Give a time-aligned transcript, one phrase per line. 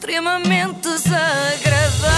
[0.00, 2.08] extremamente desagradável.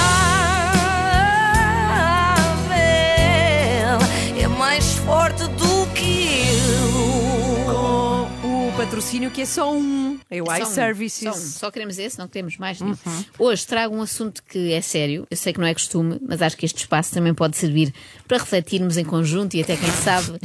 [4.39, 6.45] É mais forte do que
[7.67, 8.29] eu.
[8.41, 10.17] Com o patrocínio que é só um.
[10.31, 11.25] É o Só um, iServices.
[11.25, 11.35] Só, um.
[11.35, 12.97] Só queremos esse, não queremos mais nenhum.
[13.37, 15.27] Hoje trago um assunto que é sério.
[15.29, 17.93] Eu sei que não é costume, mas acho que este espaço também pode servir
[18.29, 20.39] para refletirmos em conjunto e até quem sabe.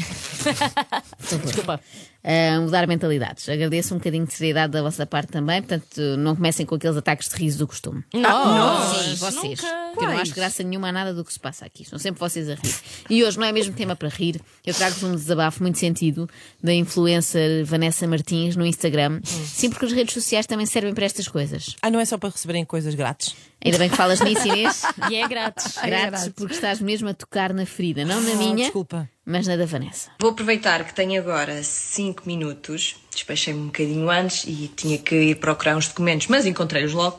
[1.46, 1.80] Desculpa.
[2.24, 3.48] Ah, mudar mentalidades.
[3.50, 7.30] Agradeço um bocadinho de seriedade da vossa parte também, portanto, não comecem com aqueles ataques
[7.30, 8.04] de riso do costume.
[8.14, 9.60] Não, Sim, vocês.
[9.62, 11.84] Porque eu não acho graça nenhuma a nada do que se passa aqui.
[11.86, 12.76] São sempre vocês a rir.
[13.10, 14.40] E hoje não é mesmo tema para rir.
[14.66, 16.30] Eu trago-vos um desabafo muito sentido
[16.62, 19.20] da influencer Vanessa Martins no Instagram.
[19.24, 21.76] Sim, porque as redes sociais também servem para estas coisas.
[21.82, 23.36] Ah, não é só para receberem coisas grátis?
[23.64, 24.84] Ainda bem que falas nisso, Inês.
[25.10, 25.76] E é grátis.
[25.84, 28.06] Grátis, porque estás mesmo a tocar na ferida.
[28.06, 29.10] Não na Ah, minha, desculpa.
[29.26, 30.12] mas na da Vanessa.
[30.22, 31.64] Vou aproveitar que tenho agora
[32.08, 32.96] 5 minutos.
[33.14, 37.18] Despechei-me um bocadinho antes e tinha que ir procurar uns documentos, mas encontrei-os logo.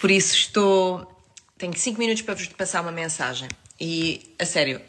[0.00, 1.10] Por isso estou.
[1.56, 3.48] Tenho 5 minutos para vos passar uma mensagem.
[3.80, 4.80] E, a sério,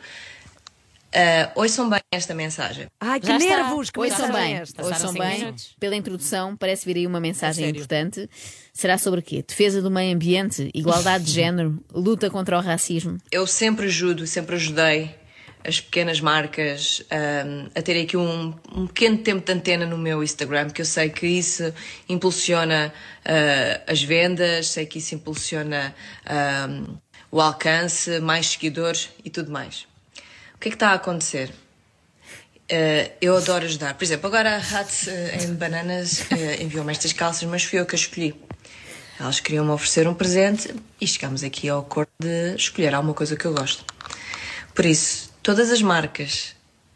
[1.13, 2.87] ah, ouçam bem esta mensagem.
[2.99, 3.57] Ai, que Já está.
[3.57, 3.89] nervos!
[3.91, 5.39] Que Ouçam mensagem bem, é ouçam bem.
[5.39, 5.75] minutos.
[5.79, 8.27] Pela introdução, parece vir aí uma mensagem importante.
[8.73, 9.43] Será sobre o quê?
[9.47, 13.17] Defesa do meio ambiente, igualdade de género, luta contra o racismo.
[13.31, 15.15] Eu sempre ajudo, sempre ajudei
[15.67, 20.23] as pequenas marcas ahm, a terem aqui um, um pequeno tempo de antena no meu
[20.23, 21.73] Instagram, que eu sei que isso
[22.07, 22.93] impulsiona
[23.25, 26.97] ah, as vendas, sei que isso impulsiona ahm,
[27.31, 29.87] o alcance, mais seguidores e tudo mais.
[30.53, 31.51] O que é que está a acontecer?
[32.71, 33.93] Uh, eu adoro ajudar.
[33.93, 37.85] Por exemplo, agora a Hats uh, em Bananas uh, enviou-me estas calças, mas fui eu
[37.85, 38.33] que as escolhi.
[39.19, 43.45] Elas queriam-me oferecer um presente e chegámos aqui ao acordo de escolher alguma coisa que
[43.45, 43.85] eu gosto.
[44.73, 46.55] Por isso, todas as marcas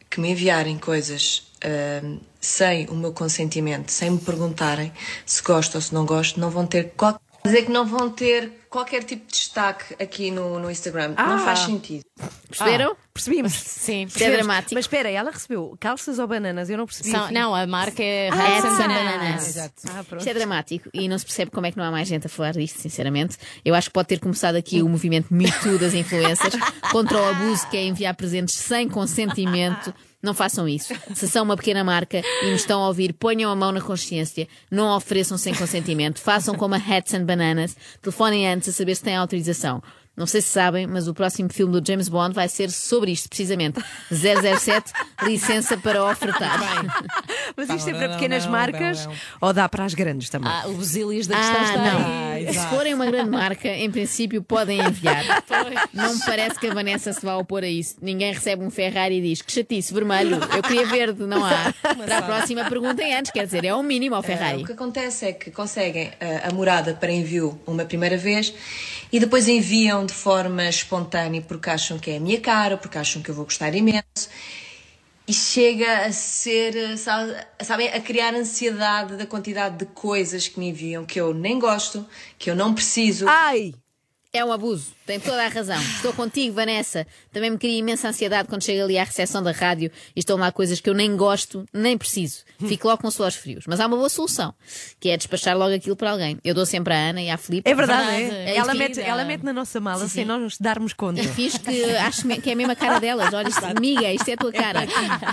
[0.10, 4.92] que me enviarem coisas uh, sem o meu consentimento, sem me perguntarem
[5.24, 7.22] se gosto ou se não gosto, não vão ter qualquer.
[7.46, 11.14] Dizer que não vão ter qualquer tipo de destaque aqui no, no Instagram.
[11.18, 11.28] Ah.
[11.28, 12.04] Não faz sentido.
[12.48, 12.96] Perceberam?
[13.14, 13.54] Percebemos.
[13.58, 14.04] Sim.
[14.04, 14.76] Isto é dramático.
[14.76, 16.70] Mas espera, ela recebeu calças ou bananas?
[16.70, 17.10] Eu não percebi.
[17.12, 18.78] São- não, a marca é and and Bananas.
[18.78, 19.58] Bananas.
[19.90, 20.18] Ah, pronto.
[20.20, 22.30] Isto é dramático e não se percebe como é que não há mais gente a
[22.30, 23.38] falar disto, sinceramente.
[23.66, 26.54] Eu acho que pode ter começado aqui o movimento Me Too das influências
[26.92, 29.94] contra o abuso que é enviar presentes sem consentimento.
[30.22, 30.94] Não façam isso.
[31.16, 34.48] Se são uma pequena marca e me estão a ouvir, ponham a mão na consciência,
[34.70, 36.20] não ofereçam sem consentimento.
[36.20, 37.76] Façam como a Hats and Bananas.
[38.02, 39.82] Telefonem antes a saber se têm autorização.
[40.20, 43.30] Não sei se sabem, mas o próximo filme do James Bond vai ser sobre isto,
[43.30, 43.82] precisamente.
[44.12, 44.92] 007,
[45.24, 46.60] licença para ofertar.
[47.56, 49.20] Mas isto é para pequenas não, marcas não, não.
[49.40, 50.52] ou dá para as grandes também?
[50.52, 52.32] Ah, o Basílios da questão Ah, está não.
[52.34, 52.48] aí.
[52.50, 55.24] Ah, Se forem uma grande marca, em princípio podem enviar.
[55.94, 57.96] Não me parece que a Vanessa se vá opor a isso.
[58.02, 61.74] Ninguém recebe um Ferrari e diz que chatice, vermelho, eu queria verde, não há.
[62.06, 64.64] Para a próxima perguntem antes, quer dizer, é o mínimo ao Ah, Ferrari.
[64.64, 68.54] o que acontece é que conseguem ah, a morada para envio uma primeira vez
[69.12, 73.22] e depois enviam de forma espontânea porque acham que é a minha cara, porque acham
[73.22, 74.30] que eu vou gostar imenso.
[75.28, 80.70] E chega a ser, sabe- sabem, a criar ansiedade da quantidade de coisas que me
[80.70, 82.06] enviam que eu nem gosto,
[82.38, 83.28] que eu não preciso.
[83.28, 83.76] Ai!
[84.34, 85.82] É um abuso, tem toda a razão.
[85.82, 87.08] Estou contigo, Vanessa.
[87.34, 90.52] Também me cria imensa ansiedade quando chego ali à recepção da rádio e estão lá
[90.52, 92.44] coisas que eu nem gosto, nem preciso.
[92.60, 93.64] Fico logo com suores frios.
[93.68, 94.54] Mas há uma boa solução,
[95.00, 96.38] que é despachar logo aquilo para alguém.
[96.44, 97.68] Eu dou sempre à Ana e à Filipe.
[97.68, 98.52] É verdade, é.
[98.52, 101.22] É Ela, mete, ela mete na nossa mala sem nós nos darmos conta.
[101.22, 103.34] E fiz que acho que é a mesma cara delas.
[103.34, 104.82] Olha, isto, amiga, isto é a tua cara.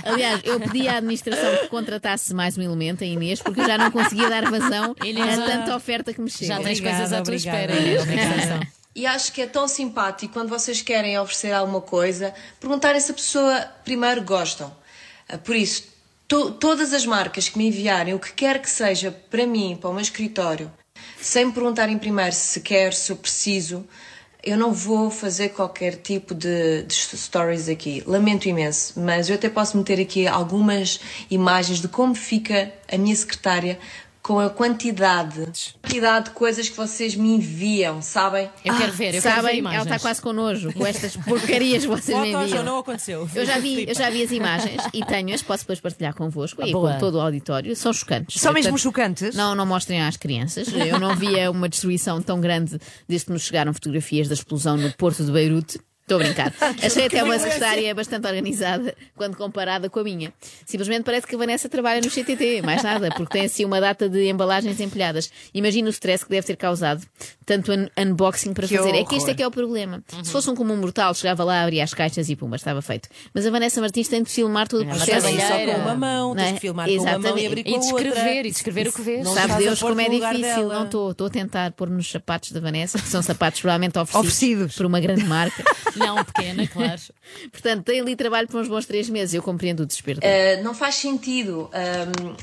[0.05, 3.77] Aliás, eu pedi à administração que contratasse mais um elemento, a Inês, porque eu já
[3.77, 6.55] não conseguia dar vazão Inês, a tanta oferta que me chega.
[6.55, 8.77] Já tens Obrigada, coisas à tua obrigada, espera, Inês, obrigada.
[8.97, 13.15] E acho que é tão simpático quando vocês querem oferecer alguma coisa, perguntarem se a
[13.15, 14.75] pessoa primeiro gostam.
[15.29, 15.85] Ah, Por isso,
[16.29, 19.91] to- todas as marcas que me enviarem o que quer que seja para mim, para
[19.91, 20.71] o meu escritório,
[21.21, 23.87] sem me perguntarem primeiro se quero, se eu preciso,
[24.43, 28.03] eu não vou fazer qualquer tipo de, de stories aqui.
[28.07, 33.17] Lamento imenso, mas eu até posso meter aqui algumas imagens de como fica a minha
[33.17, 33.77] secretária
[34.27, 35.47] com a quantidade,
[35.81, 38.51] quantidade de coisas que vocês me enviam, sabem?
[38.65, 39.87] Eu quero ver, eu quero ver Sabem, imagens.
[39.87, 42.65] ela está quase com nojo com estas porcarias que vocês me enviam.
[42.65, 43.31] não aconteceu?
[43.33, 46.73] Eu já, vi, eu já vi as imagens e tenho-as, posso depois partilhar convosco e
[46.73, 46.95] Boa.
[46.95, 47.77] com todo o auditório.
[47.77, 48.41] São chocantes.
[48.41, 49.37] São mesmo Portanto, chocantes?
[49.37, 50.67] Não, não mostrem às crianças.
[50.75, 54.93] Eu não via uma destruição tão grande desde que nos chegaram fotografias da explosão no
[54.95, 55.79] porto de Beirute.
[56.07, 56.55] Estou a brincar.
[56.85, 60.33] Achei até uma secretária bastante organizada quando comparada com a minha.
[60.65, 64.09] Simplesmente parece que a Vanessa trabalha no CTT, mais nada, porque tem assim uma data
[64.09, 65.29] de embalagens empilhadas.
[65.53, 67.05] Imagina o stress que deve ter causado
[67.45, 68.91] tanto un unboxing para Que fazer.
[68.91, 69.09] É horror.
[69.09, 70.01] que este é que é o problema.
[70.23, 73.09] Se fosse um comum mortal, chegava lá, abria as caixas e pumba, estava feito.
[73.35, 75.27] Mas a Vanessa Martins tem de filmar todo o Ela processo.
[75.27, 76.53] trabalha só com uma mão, Não tens é?
[76.53, 77.47] de filmar com uma mão e Exatamente.
[77.47, 78.05] abrir com E a outra.
[78.05, 79.25] descrever, e descrever o que vês.
[79.25, 80.69] Não Sabe Deus como é difícil.
[80.69, 81.11] Não estou.
[81.11, 84.77] Estou a tentar pôr nos sapatos da Vanessa, que são sapatos provavelmente oferecidos, Oferecidos.
[84.77, 85.65] por uma grande marca.
[85.97, 87.01] Não, pequena, claro.
[87.51, 89.35] Portanto, tem ali trabalho por uns bons três meses.
[89.35, 90.21] Eu compreendo o desespero.
[90.21, 90.61] dela.
[90.61, 91.71] Uh, não faz sentido.
[91.73, 92.37] um,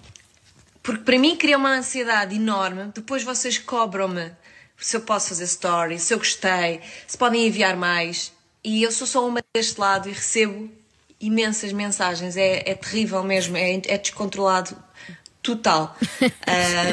[0.81, 2.91] porque para mim cria uma ansiedade enorme.
[2.93, 4.31] Depois vocês cobram-me
[4.77, 8.33] se eu posso fazer story, se eu gostei, se podem enviar mais.
[8.63, 10.69] E eu sou só uma deste lado e recebo
[11.19, 12.35] imensas mensagens.
[12.35, 14.75] É, é terrível mesmo, é, é descontrolado
[15.41, 15.97] total.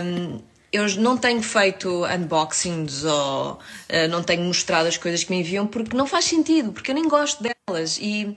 [0.02, 0.40] Um,
[0.72, 5.66] eu não tenho feito unboxings ou uh, não tenho mostrado as coisas que me enviam
[5.66, 7.98] porque não faz sentido, porque eu nem gosto delas.
[8.00, 8.36] E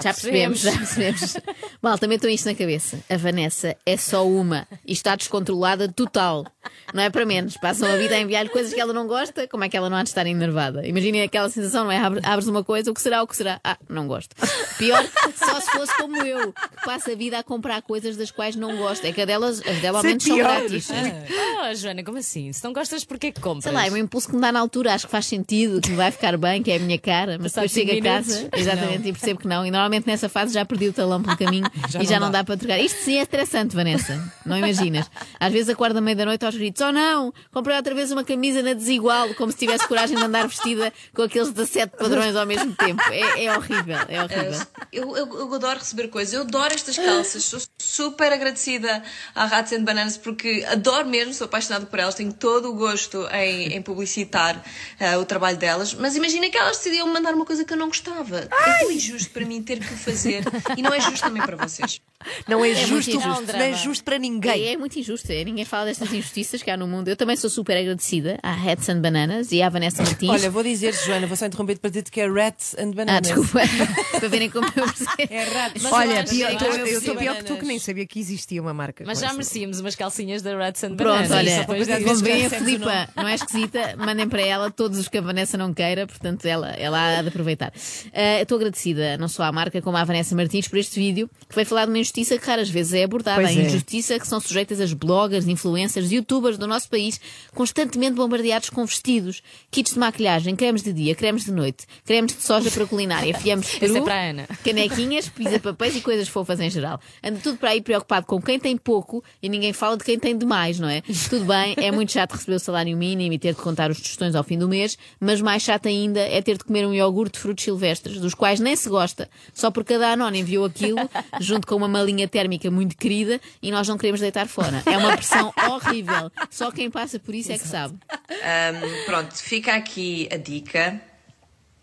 [0.00, 1.36] Já percebemos, já percebemos.
[1.82, 2.98] Mal, também estou isto na cabeça.
[3.08, 6.44] A Vanessa é só uma e está descontrolada total.
[6.92, 7.56] Não é para menos.
[7.56, 9.96] Passam a vida a enviar-lhe coisas que ela não gosta, como é que ela não
[9.96, 10.86] há de estar enervada?
[10.86, 11.98] Imaginem aquela sensação, não é?
[11.98, 13.60] Abre- Abres uma coisa, o que será, o que será?
[13.62, 14.34] Ah, não gosto.
[14.78, 15.04] Pior,
[15.36, 18.76] só se fosse como eu, que passa a vida a comprar coisas das quais não
[18.76, 19.04] gosto.
[19.04, 20.88] É que a delas, as dela ao é menos são grátis.
[20.90, 22.52] Oh, Joana, como assim?
[22.52, 23.64] Se não gostas, porquê que compras?
[23.64, 25.90] Sei lá, é um impulso que me dá na altura, acho que faz sentido, que
[25.90, 28.48] me vai ficar bem, que é a minha cara, mas Passado depois chego a casa,
[28.56, 29.64] exatamente, e percebo que não.
[29.66, 32.32] E normalmente nessa fase já perdi o talão pelo caminho Já e já não não
[32.32, 32.38] dá.
[32.38, 32.78] dá para trocar.
[32.78, 35.10] Isto sim é estressante, Vanessa, não imaginas.
[35.38, 38.24] Às vezes acordo à meia da noite aos gritos: Oh não, comprei outra vez uma
[38.24, 42.46] camisa na desigual, como se tivesse coragem de andar vestida com aqueles 17 padrões ao
[42.46, 43.02] mesmo tempo.
[43.10, 44.66] É, é horrível, é horrível.
[44.90, 49.02] Eu, eu, eu adoro receber coisas, eu adoro estas calças, sou super agradecida
[49.34, 53.26] à Rats and Bananas porque adoro mesmo, sou apaixonada por elas, tenho todo o gosto
[53.32, 54.62] em, em publicitar
[54.98, 57.88] eh, o trabalho delas, mas imagina que elas decidiam mandar uma coisa que eu não
[57.88, 58.38] gostava.
[58.38, 60.42] É tão injusto para mim ter que o fazer
[60.76, 62.00] e não é justo também para vocês.
[62.48, 63.28] Não é, muito justo, injusto.
[63.28, 63.72] não é drama.
[63.76, 64.68] justo para É, ninguém.
[64.72, 67.08] é muito injusto, é, ninguém fala destas injustiças que há no mundo.
[67.08, 70.30] Eu também sou super agradecida à Hats and Bananas e à Vanessa Martins.
[70.30, 73.22] Olha, vou dizer, Joana, vou só interromper para dizer que é Rats and ah, Bananas.
[73.22, 73.60] desculpa,
[74.18, 75.12] para verem como eu percebo.
[75.18, 75.44] É.
[75.74, 78.18] Mas eu Olha, pior- eu eu que estou pior que tu que nem sabia que
[78.18, 79.04] existia uma marca.
[79.06, 79.34] Mas já essa.
[79.34, 81.30] merecíamos umas calcinhas da Rats and Pronto, Bananas.
[81.30, 82.04] olha, às disso.
[82.04, 85.58] vezes Vem a Filipa, não é esquisita, mandem para ela todos os que a Vanessa
[85.58, 87.72] não queira, portanto ela, ela há de aproveitar.
[88.14, 91.54] Ah, Estou agradecida não só à marca como à Vanessa Martins por este vídeo, que
[91.54, 93.40] veio falar de uma injustiça que raras vezes é abordada.
[93.40, 93.64] Pois a é.
[93.64, 97.20] injustiça que são sujeitas as bloggers, influencers, youtubers do nosso país,
[97.54, 102.42] constantemente bombardeados com vestidos, kits de maquilhagem, cremes de dia, cremes de noite, cremes de
[102.42, 104.48] soja para culinária, fiamos de é peru, para a Ana.
[104.64, 107.00] canequinhas, pisa-papéis e coisas fofas em geral.
[107.22, 110.36] Anda tudo para aí preocupado com quem tem pouco e ninguém fala de quem tem
[110.36, 111.02] demais, não é?
[111.28, 114.34] Tudo bem, é muito chato receber o salário mínimo e ter de contar os tostões
[114.34, 117.40] ao fim do mês, mas mais chato ainda é ter de comer um iogurte de
[117.40, 120.98] frutos silvestres, dos quais nem se gosta, só porque cada anónimo enviou aquilo,
[121.40, 124.82] junto com uma malinha térmica muito querida, e nós não queremos deitar fora.
[124.86, 126.30] É uma pressão horrível.
[126.50, 127.96] Só quem passa por isso é que sabe.
[128.30, 131.00] Ahm, pronto, fica aqui a dica.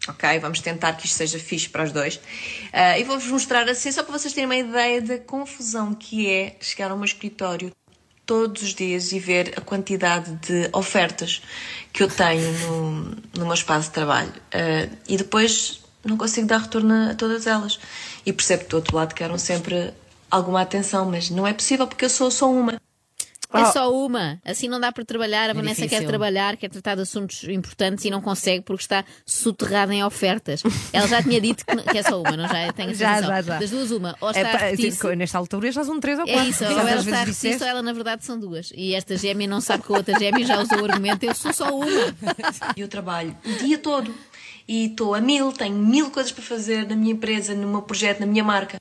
[0.08, 2.20] Ok, vamos tentar que isto seja fixe para os dois.
[2.74, 6.56] Ah, e vou-vos mostrar assim, só para vocês terem uma ideia da confusão que é
[6.60, 7.72] chegar ao meu escritório
[8.26, 11.44] todos os dias e ver a quantidade de ofertas
[11.94, 12.92] que eu tenho no,
[13.38, 14.34] no meu espaço de trabalho.
[14.52, 17.80] Ah, e depois não consigo dar retorno a todas elas.
[18.26, 19.94] E percebo que do outro lado querem sempre
[20.30, 22.80] alguma atenção, mas não é possível porque eu sou só uma.
[23.54, 24.40] É só uma.
[24.46, 25.50] Assim não dá para trabalhar.
[25.50, 26.08] A Vanessa quer difícil.
[26.08, 30.64] trabalhar, quer tratar de assuntos importantes e não consegue porque está soterrada em ofertas.
[30.94, 32.72] Ela já tinha dito que, que é só uma, não já?
[32.72, 33.60] Tenho a Já, já, já.
[33.60, 34.16] Das duas, uma.
[34.22, 35.16] Ou É está a pá, repetir-se.
[35.18, 36.50] nesta altura já são três ou É quatro.
[36.50, 38.72] isso, ou ela vezes está a repetir ou ela na verdade são duas.
[38.74, 41.52] E esta gêmea não sabe que a outra gêmea já usou o argumento, eu sou
[41.52, 41.86] só uma.
[42.78, 44.16] E eu trabalho o dia todo.
[44.68, 48.20] E estou a mil, tenho mil coisas para fazer na minha empresa, no meu projeto,
[48.20, 48.80] na minha marca.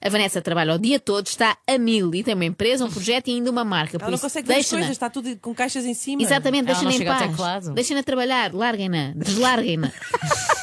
[0.00, 3.28] A Vanessa trabalha o dia todo, está a mil e tem uma empresa, um projeto
[3.28, 3.98] e ainda uma marca.
[3.98, 4.80] Por Ela não isso, consegue ver as deixa-na.
[4.82, 6.22] coisas, está tudo com caixas em cima.
[6.22, 6.94] Exatamente, deixem-na
[7.24, 7.68] em paz.
[7.70, 9.90] Deixem-na trabalhar, larguem-na, deslarguem-na.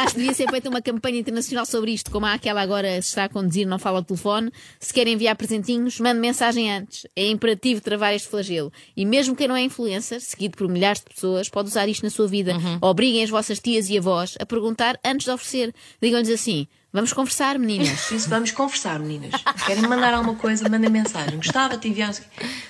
[0.00, 3.08] Acho que devia ser feita uma campanha internacional sobre isto, como há aquela agora se
[3.08, 4.50] está a conduzir, não fala ao telefone.
[4.78, 7.06] Se querem enviar presentinhos, mande mensagem antes.
[7.14, 8.72] É imperativo travar este flagelo.
[8.96, 12.08] E mesmo quem não é influencer, seguido por milhares de pessoas, pode usar isto na
[12.08, 12.54] sua vida.
[12.80, 15.74] Obriguem as vossas tias e avós a perguntar antes de oferecer.
[16.00, 18.10] Digam-lhes assim: vamos conversar, meninas.
[18.10, 19.32] Isso vamos conversar, meninas.
[19.66, 21.36] Querem mandar alguma coisa, mandem mensagem.
[21.36, 22.14] Gostava de enviar.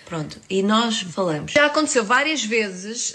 [0.05, 1.53] Pronto, e nós falamos.
[1.53, 3.15] Já aconteceu várias vezes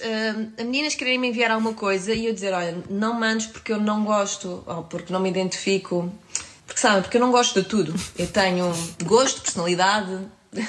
[0.57, 3.79] a meninas quererem me enviar alguma coisa e eu dizer: olha, não mandes porque eu
[3.79, 6.11] não gosto, ou porque não me identifico.
[6.65, 7.93] Porque sabem, porque eu não gosto de tudo.
[8.17, 10.19] Eu tenho gosto, personalidade.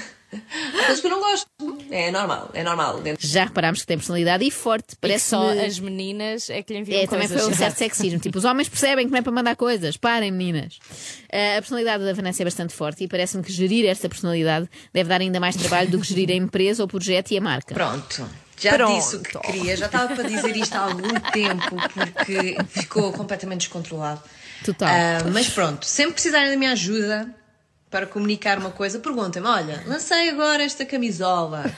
[0.72, 1.46] Coisas que eu não gosto.
[1.90, 3.00] É normal, é normal.
[3.18, 4.94] Já reparámos que tem personalidade e forte.
[4.94, 7.42] E Parece só as meninas é que lhe enviam É, também coisas.
[7.44, 8.18] foi um certo sexismo.
[8.18, 9.96] Tipo, os homens percebem que não é para mandar coisas.
[9.96, 10.76] Parem, meninas.
[11.32, 15.08] Uh, a personalidade da Vanessa é bastante forte e parece-me que gerir esta personalidade deve
[15.08, 17.74] dar ainda mais trabalho do que gerir a empresa, o projeto e a marca.
[17.74, 18.28] Pronto.
[18.58, 18.96] Já Pronto.
[18.96, 23.58] disse o que queria, já estava para dizer isto há algum tempo, porque ficou completamente
[23.60, 24.22] descontrolado.
[24.64, 24.88] Total.
[24.88, 27.28] Ah, mas pronto, sempre precisarem da minha ajuda
[27.90, 31.64] para comunicar uma coisa, perguntem-me: olha, lancei agora esta camisola.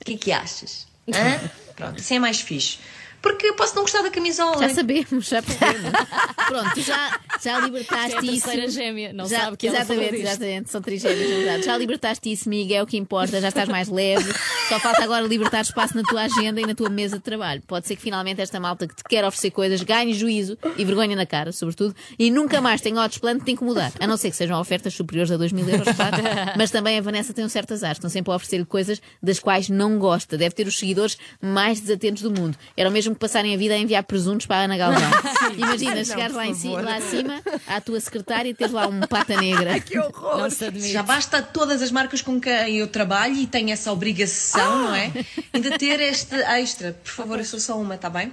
[0.00, 0.86] O que é que achas?
[1.08, 1.50] Hã?
[1.74, 2.78] Pronto, assim é mais fixe.
[3.26, 4.56] Porque eu posso não gostar da camisola.
[4.68, 5.90] Já sabemos, já percebemos.
[6.46, 8.44] Pronto, tu já, já É a libertaste isso.
[8.46, 10.26] terceira gêmea, não Já- sabe que ela exatamente, disto.
[10.26, 11.64] exatamente, são trigémeos, na verdade.
[11.64, 14.32] Já libertaste isso, Miguel, é o que importa, já estás mais leve.
[14.68, 17.62] Só falta agora libertar espaço na tua agenda e na tua mesa de trabalho.
[17.66, 21.16] Pode ser que finalmente esta malta que te quer oferecer coisas ganhe juízo e vergonha
[21.16, 23.92] na cara, sobretudo, e nunca mais tenha outros planos de te incomodar.
[23.98, 26.16] A não ser que sejam ofertas superiores a 2 mil euros, claro.
[26.56, 27.92] Mas também a Vanessa tem um certo azar.
[27.92, 30.38] Estão sempre a oferecer-lhe coisas das quais não gosta.
[30.38, 32.56] Deve ter os seguidores mais desatentos do mundo.
[32.76, 35.10] Era o mesmo que passarem a vida a enviar presuntos para a Ana Galvão.
[35.56, 39.36] Imagina, chegares lá, em ci- lá acima, à tua secretária e teres lá um pata
[39.40, 39.80] negra.
[39.80, 40.38] Que horror!
[40.38, 40.92] Não se admite.
[40.92, 45.10] Já basta todas as marcas com quem eu trabalho e tenho essa obrigação, não é?
[45.52, 46.92] Ainda ter este extra.
[47.02, 48.32] Por favor, eu sou só uma, está bem?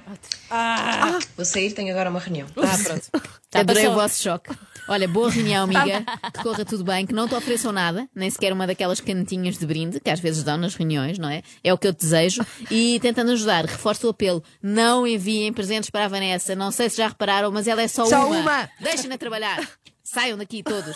[0.49, 2.47] Ah, Vou sair, tenho agora uma reunião.
[2.57, 3.09] ah, pronto.
[3.49, 3.97] Tá, Adorei passou.
[3.97, 4.49] o vosso choque.
[4.87, 6.03] Olha, boa reunião, amiga.
[6.33, 9.65] Que corra tudo bem, que não te ofereçam nada, nem sequer uma daquelas canetinhas de
[9.65, 11.41] brinde que às vezes dão nas reuniões, não é?
[11.63, 12.45] É o que eu te desejo.
[12.69, 16.55] E tentando ajudar, reforço o apelo: não enviem presentes para a Vanessa.
[16.55, 18.69] Não sei se já repararam, mas ela é só, Só uma.
[18.79, 19.65] Deixem-na trabalhar.
[20.03, 20.95] Saiam daqui todos.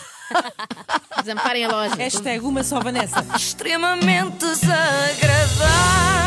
[1.24, 1.96] Desamparem a loja.
[1.96, 3.26] Hashtag uma só Vanessa.
[3.36, 6.27] extremamente desagradável.